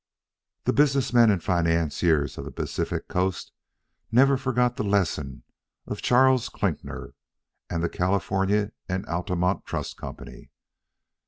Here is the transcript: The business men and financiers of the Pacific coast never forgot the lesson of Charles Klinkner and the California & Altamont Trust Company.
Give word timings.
The 0.63 0.73
business 0.73 1.13
men 1.13 1.29
and 1.29 1.43
financiers 1.43 2.35
of 2.39 2.43
the 2.45 2.49
Pacific 2.51 3.07
coast 3.07 3.51
never 4.11 4.35
forgot 4.35 4.75
the 4.75 4.83
lesson 4.83 5.43
of 5.85 6.01
Charles 6.01 6.49
Klinkner 6.49 7.13
and 7.69 7.83
the 7.83 7.87
California 7.87 8.71
& 8.89 8.89
Altamont 8.89 9.63
Trust 9.63 9.97
Company. 9.97 10.49